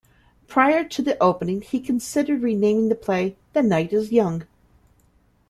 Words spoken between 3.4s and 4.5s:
"The Night is Young".